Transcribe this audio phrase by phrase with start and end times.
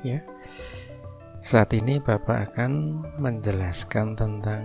[0.00, 0.20] Baik ya.
[1.44, 4.64] Saat ini Bapak akan menjelaskan tentang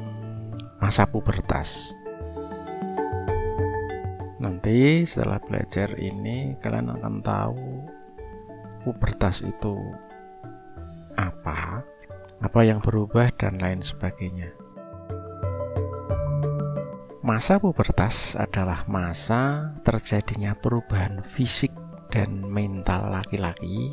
[0.80, 1.92] masa pubertas.
[4.40, 7.68] Nanti setelah belajar ini kalian akan tahu
[8.88, 9.76] pubertas itu
[11.20, 11.84] apa,
[12.40, 14.56] apa yang berubah dan lain sebagainya.
[17.28, 21.76] Masa pubertas adalah masa terjadinya perubahan fisik
[22.08, 23.92] dan mental laki-laki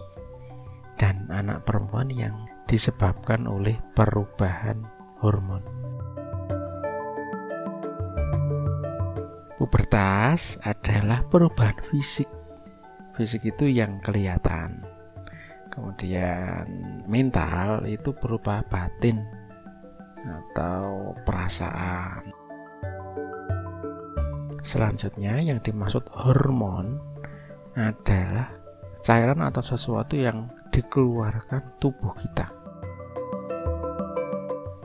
[1.02, 4.86] dan anak perempuan yang disebabkan oleh perubahan
[5.18, 5.58] hormon.
[9.58, 12.30] Pubertas adalah perubahan fisik.
[13.18, 14.78] Fisik itu yang kelihatan.
[15.74, 16.70] Kemudian
[17.10, 19.26] mental itu berupa batin
[20.22, 22.30] atau perasaan.
[24.62, 27.02] Selanjutnya yang dimaksud hormon
[27.74, 28.46] adalah
[29.02, 32.48] cairan atau sesuatu yang dikeluarkan tubuh kita.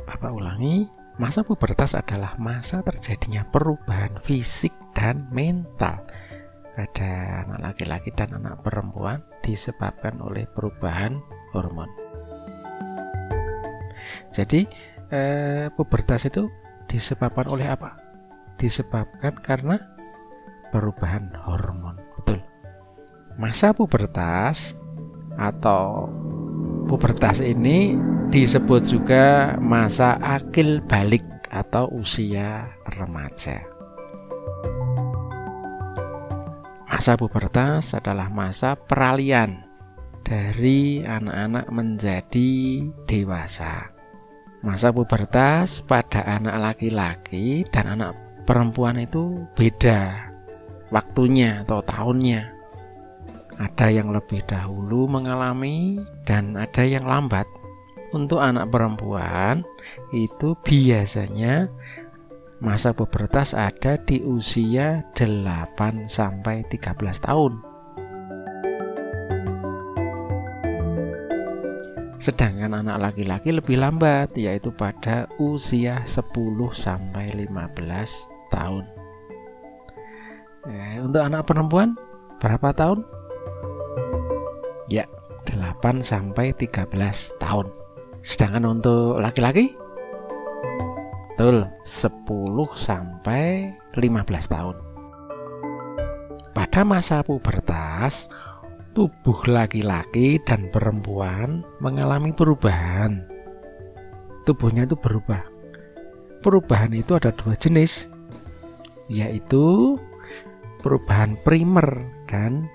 [0.04, 0.84] Bapak ulangi,
[1.16, 6.04] masa pubertas adalah masa terjadinya perubahan fisik dan mental
[6.76, 11.18] pada anak laki-laki dan anak perempuan disebabkan oleh perubahan
[11.56, 11.90] hormon.
[14.36, 14.68] Jadi
[15.10, 16.52] eh, pubertas itu
[16.86, 17.98] disebabkan oleh apa?
[18.60, 19.80] Disebabkan karena
[20.70, 21.98] perubahan hormon.
[22.20, 22.44] Betul.
[23.38, 24.78] Masa pubertas
[25.38, 26.10] atau
[26.90, 27.96] pubertas ini
[28.34, 33.64] disebut juga masa akil balik atau usia remaja.
[36.98, 39.64] Masa pubertas adalah masa peralihan
[40.26, 43.94] dari anak-anak menjadi dewasa.
[44.66, 48.18] Masa pubertas pada anak laki-laki dan anak
[48.50, 50.34] perempuan itu beda
[50.90, 52.57] waktunya atau tahunnya.
[53.58, 55.98] Ada yang lebih dahulu mengalami
[56.30, 57.50] dan ada yang lambat
[58.14, 59.66] untuk anak perempuan
[60.14, 61.66] itu biasanya
[62.62, 67.54] masa pubertas ada di usia 8 sampai 13 tahun.
[72.22, 76.30] Sedangkan anak laki-laki lebih lambat yaitu pada usia 10
[76.78, 78.86] sampai 15 tahun.
[80.70, 81.98] Eh, untuk anak perempuan
[82.38, 83.17] berapa tahun?
[84.88, 85.04] Ya,
[85.48, 86.88] 8 sampai 13
[87.40, 87.68] tahun.
[88.24, 89.76] Sedangkan untuk laki-laki
[91.38, 94.76] betul 10 sampai 15 tahun.
[96.58, 98.26] Pada masa pubertas,
[98.98, 103.22] tubuh laki-laki dan perempuan mengalami perubahan.
[104.50, 105.46] Tubuhnya itu berubah.
[106.42, 108.10] Perubahan itu ada dua jenis,
[109.06, 109.94] yaitu
[110.82, 112.66] perubahan primer dan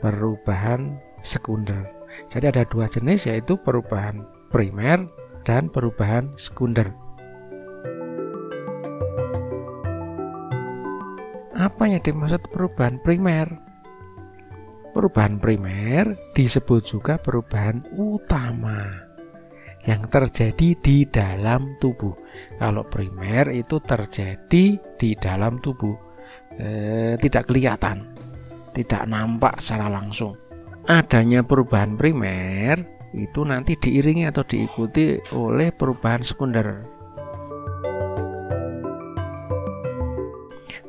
[0.00, 1.88] perubahan sekunder.
[2.28, 5.08] Jadi ada dua jenis yaitu perubahan primer
[5.48, 6.92] dan perubahan sekunder.
[11.56, 13.46] Apa yang dimaksud perubahan primer?
[14.92, 19.12] Perubahan primer disebut juga perubahan utama
[19.86, 22.14] yang terjadi di dalam tubuh.
[22.58, 25.94] Kalau primer itu terjadi di dalam tubuh,
[26.58, 28.10] eh, tidak kelihatan,
[28.74, 30.41] tidak nampak secara langsung.
[30.82, 32.82] Adanya perubahan primer
[33.14, 36.82] itu nanti diiringi atau diikuti oleh perubahan sekunder.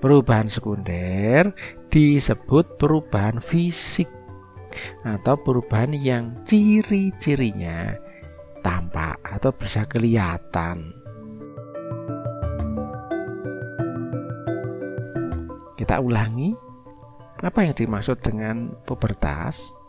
[0.01, 1.53] Perubahan sekunder
[1.93, 4.09] disebut perubahan fisik
[5.05, 7.93] atau perubahan yang ciri-cirinya
[8.65, 10.89] tampak atau bisa kelihatan.
[15.77, 16.57] Kita ulangi
[17.45, 19.82] apa yang dimaksud dengan pubertas?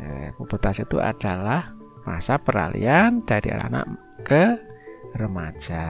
[0.00, 1.76] Eh, pubertas itu adalah
[2.08, 3.86] masa peralihan dari anak-anak
[4.24, 4.44] ke
[5.16, 5.86] remaja.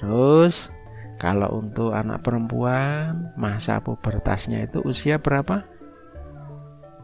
[0.00, 0.68] Terus
[1.22, 5.62] kalau untuk anak perempuan masa pubertasnya itu usia berapa?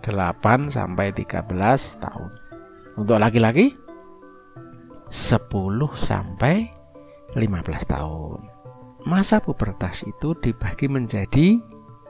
[0.00, 1.44] 8 sampai 13
[2.00, 2.30] tahun.
[2.98, 3.76] Untuk laki-laki
[5.08, 5.40] 10
[5.96, 6.68] sampai
[7.36, 8.40] 15 tahun.
[9.08, 11.56] Masa pubertas itu dibagi menjadi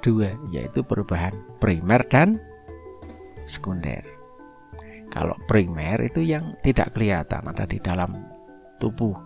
[0.03, 2.41] dua, yaitu perubahan primer dan
[3.51, 4.07] sekunder.
[5.11, 8.15] Kalau primer itu yang tidak kelihatan ada di dalam
[8.79, 9.19] tubuh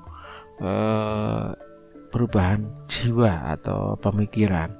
[0.64, 1.52] eh,
[2.08, 4.72] perubahan jiwa atau pemikiran.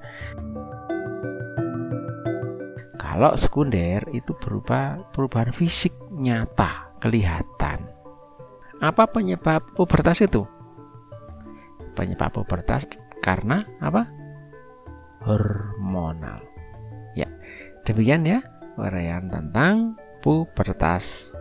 [2.95, 7.91] Kalau sekunder itu berupa perubahan fisik nyata, kelihatan.
[8.83, 10.43] Apa penyebab pubertas itu?
[11.95, 12.91] Penyebab pubertas
[13.23, 14.11] karena apa?
[15.23, 16.43] Hormonal.
[17.15, 17.31] Ya,
[17.87, 18.43] demikian ya
[18.79, 21.35] uraian tentang pubertas.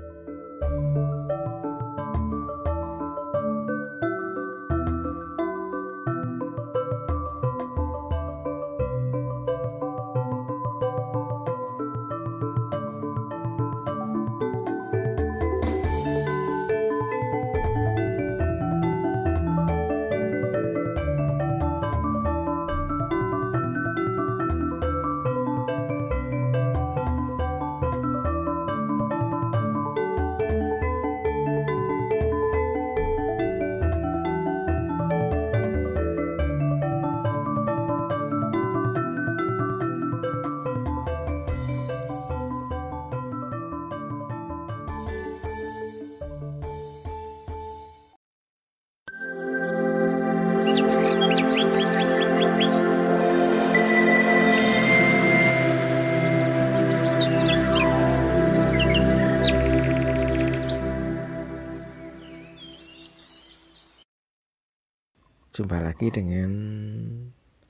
[65.64, 66.52] Jumpa lagi dengan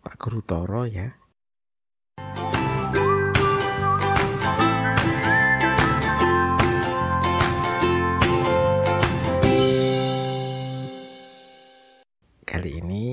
[0.01, 1.13] Pak Guru Toro ya.
[12.41, 13.05] Kali ini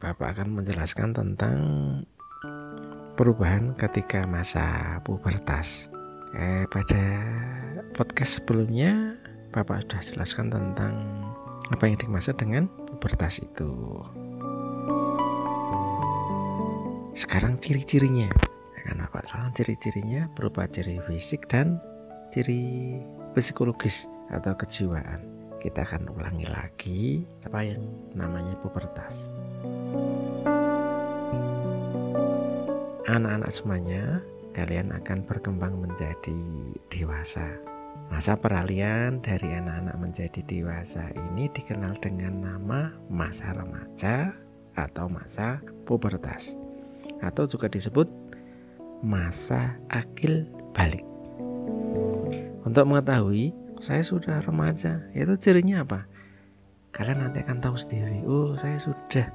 [0.00, 1.58] Bapak akan menjelaskan tentang
[3.12, 5.92] perubahan ketika masa pubertas.
[6.32, 7.04] Eh, pada
[7.92, 9.20] podcast sebelumnya
[9.52, 10.96] Bapak sudah jelaskan tentang
[11.68, 14.02] apa yang dimaksud dengan pubertas itu.
[17.14, 18.26] Sekarang ciri-cirinya.
[18.74, 19.22] Karena apa?
[19.22, 21.78] Sekarang ciri-cirinya berupa ciri fisik dan
[22.34, 22.98] ciri
[23.38, 25.22] psikologis atau kejiwaan.
[25.62, 27.86] Kita akan ulangi lagi apa yang
[28.18, 29.30] namanya pubertas.
[33.06, 34.18] Anak-anak semuanya,
[34.58, 36.38] kalian akan berkembang menjadi
[36.90, 37.46] dewasa
[38.08, 44.32] Masa peralihan dari anak-anak menjadi dewasa ini dikenal dengan nama masa remaja
[44.74, 46.56] atau masa pubertas
[47.20, 48.08] atau juga disebut
[49.04, 51.04] masa akil balik.
[52.64, 56.04] Untuk mengetahui saya sudah remaja, itu cirinya apa?
[56.90, 58.26] Kalian nanti akan tahu sendiri.
[58.26, 59.30] Oh, saya sudah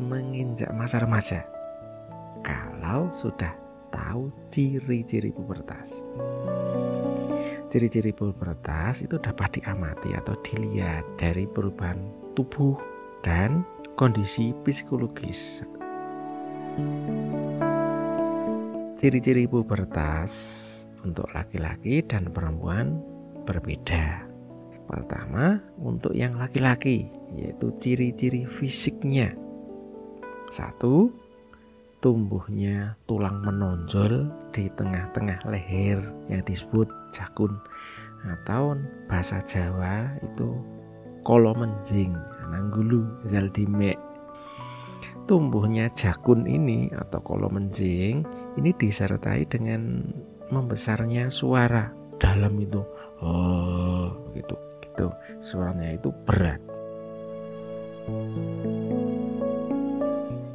[0.00, 1.44] menginjak masa remaja.
[2.40, 3.52] Kalau sudah
[3.92, 5.92] tahu ciri-ciri pubertas.
[7.72, 11.96] Ciri-ciri pubertas itu dapat diamati atau dilihat dari perubahan
[12.36, 12.76] tubuh
[13.24, 13.64] dan
[13.96, 15.64] kondisi psikologis.
[19.00, 20.28] Ciri-ciri pubertas
[21.00, 23.00] untuk laki-laki dan perempuan
[23.48, 24.20] berbeda.
[24.84, 29.32] Pertama, untuk yang laki-laki, yaitu ciri-ciri fisiknya.
[30.52, 31.08] Satu,
[32.02, 37.56] tumbuhnya tulang menonjol di tengah-tengah leher yang disebut jakun.
[38.22, 38.76] Atau
[39.06, 40.58] bahasa Jawa itu
[41.22, 42.12] kolo menjing
[42.50, 43.96] nanggulu zaldime
[45.26, 48.26] tumbuhnya jakun ini atau kolo menjing
[48.58, 50.12] ini disertai dengan
[50.52, 51.88] membesarnya suara
[52.18, 52.82] dalam itu.
[53.22, 55.08] Oh gitu gitu.
[55.40, 56.60] Suaranya itu berat.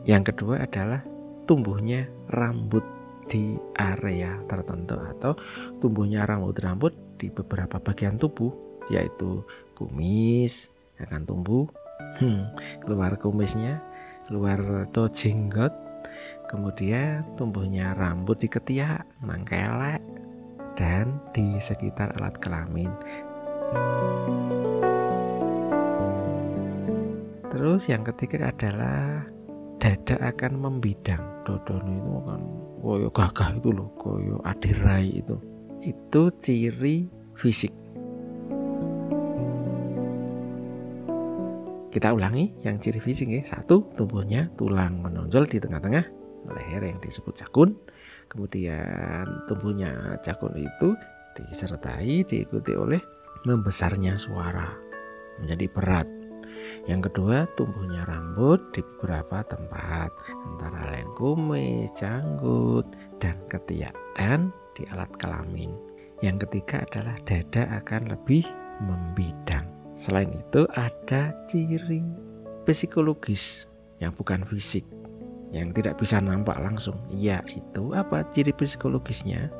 [0.07, 1.03] Yang kedua adalah
[1.47, 2.83] tumbuhnya rambut
[3.27, 5.33] di area tertentu atau
[5.79, 8.51] tumbuhnya rambut-rambut di beberapa bagian tubuh
[8.91, 9.43] yaitu
[9.75, 11.65] kumis akan tumbuh.
[12.19, 12.51] Hmm,
[12.83, 13.81] keluar kumisnya
[14.27, 15.71] keluar to jenggot
[16.51, 20.03] kemudian tumbuhnya rambut di ketiak nangkelek
[20.77, 22.91] dan di sekitar alat kelamin.
[27.49, 29.25] Terus yang ketiga adalah
[29.77, 32.41] dada akan membidang dodono itu kan
[32.81, 35.37] koyo gagah itu loh koyo adirai itu.
[35.85, 37.05] Itu ciri
[37.37, 37.73] fisik.
[41.93, 43.41] Kita ulangi yang ciri fisik ya.
[43.45, 46.05] Satu tubuhnya tulang menonjol di tengah-tengah
[46.49, 47.77] leher yang disebut jakun.
[48.27, 50.93] Kemudian tubuhnya jakun itu
[51.37, 53.01] disertai diikuti oleh
[53.45, 54.73] membesarnya suara.
[55.37, 56.07] Menjadi berat
[56.87, 60.07] yang kedua, tumbuhnya rambut di beberapa tempat,
[60.47, 62.87] antara lain kumis, janggut,
[63.19, 65.75] dan ketiak, dan di alat kelamin.
[66.23, 68.47] Yang ketiga adalah dada akan lebih
[68.79, 69.67] membidang.
[69.99, 71.99] Selain itu ada ciri
[72.63, 73.67] psikologis
[73.99, 74.87] yang bukan fisik,
[75.51, 76.95] yang tidak bisa nampak langsung.
[77.11, 79.51] Yaitu apa ciri psikologisnya?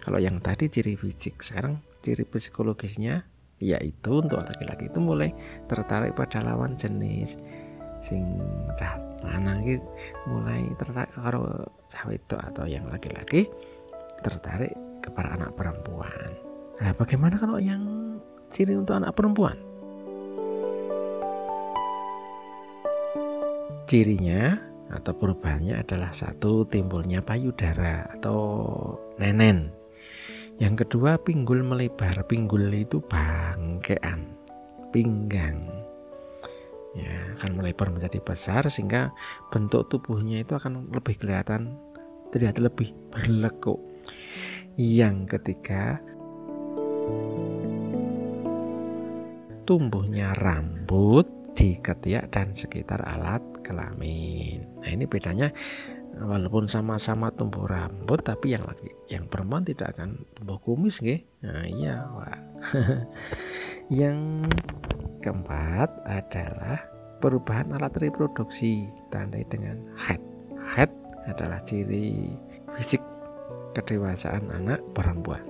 [0.00, 3.24] Kalau yang tadi ciri fisik, sekarang ciri psikologisnya
[3.60, 5.36] yaitu untuk laki-laki itu mulai
[5.68, 7.36] tertarik pada lawan jenis
[8.00, 8.24] sing
[8.80, 9.60] cah lanang
[10.24, 13.44] mulai tertarik karo cah wedok atau yang laki-laki
[14.24, 16.30] tertarik kepada anak perempuan.
[16.80, 18.16] Nah, bagaimana kalau yang
[18.52, 19.56] ciri untuk anak perempuan?
[23.88, 24.54] Cirinya
[24.90, 28.38] atau perubahannya adalah satu timbulnya payudara atau
[29.18, 29.79] nenen.
[30.60, 32.20] Yang kedua pinggul melebar.
[32.28, 34.36] Pinggul itu bangkean,
[34.92, 35.64] pinggang.
[36.92, 39.08] Ya, akan melebar menjadi besar sehingga
[39.48, 41.80] bentuk tubuhnya itu akan lebih kelihatan
[42.28, 43.80] terlihat lebih berlekuk.
[44.76, 45.96] Yang ketiga
[49.64, 51.24] tumbuhnya rambut
[51.54, 54.66] di ketiak dan sekitar alat kelamin.
[54.82, 55.48] Nah ini bedanya
[56.18, 61.22] walaupun sama-sama tumbuh rambut tapi yang lagi yang perempuan tidak akan tumbuh kumis nggih.
[61.46, 62.38] Nah iya, Pak.
[64.00, 64.46] yang
[65.22, 66.78] keempat adalah
[67.20, 70.20] perubahan alat reproduksi tandai dengan head.
[70.74, 70.90] Head
[71.28, 72.32] adalah ciri
[72.78, 73.02] fisik
[73.76, 75.42] kedewasaan anak perempuan.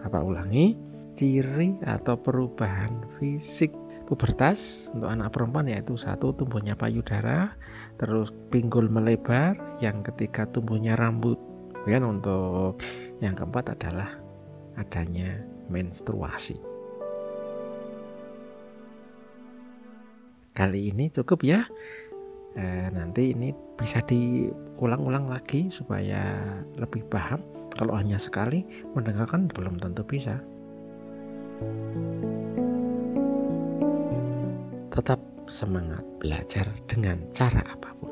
[0.00, 0.74] Bapak ulangi,
[1.14, 3.70] ciri atau perubahan fisik
[4.10, 7.54] pubertas untuk anak perempuan yaitu satu tumbuhnya payudara
[7.94, 11.38] terus pinggul melebar yang ketiga tumbuhnya rambut.
[11.70, 12.82] Kemudian untuk
[13.22, 14.10] yang keempat adalah
[14.74, 15.38] adanya
[15.70, 16.58] menstruasi.
[20.58, 21.62] Kali ini cukup ya.
[22.58, 26.34] Eh, nanti ini bisa diulang-ulang lagi supaya
[26.74, 27.38] lebih paham.
[27.78, 28.66] Kalau hanya sekali
[28.98, 30.42] mendengarkan belum tentu bisa
[34.90, 38.10] tetap semangat belajar dengan cara apa pun.